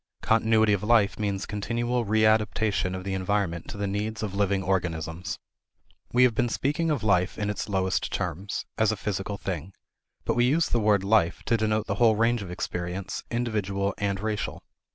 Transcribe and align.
Continuity 0.23 0.73
of 0.73 0.81
life 0.81 1.19
means 1.19 1.45
continual 1.45 2.05
readaptation 2.07 2.97
of 2.97 3.03
the 3.03 3.13
environment 3.13 3.67
to 3.67 3.77
the 3.77 3.85
needs 3.85 4.23
of 4.23 4.33
living 4.33 4.63
organisms. 4.63 5.37
We 6.11 6.23
have 6.23 6.33
been 6.33 6.49
speaking 6.49 6.89
of 6.89 7.03
life 7.03 7.37
in 7.37 7.51
its 7.51 7.69
lowest 7.69 8.11
terms 8.11 8.65
as 8.79 8.91
a 8.91 8.95
physical 8.97 9.37
thing. 9.37 9.73
But 10.25 10.33
we 10.33 10.45
use 10.45 10.67
the 10.69 10.79
word 10.79 11.03
"Life" 11.03 11.43
to 11.43 11.55
denote 11.55 11.85
the 11.85 12.01
whole 12.01 12.15
range 12.15 12.41
of 12.41 12.49
experience, 12.49 13.21
individual 13.29 13.93
and 13.99 14.19
racial. 14.19 14.63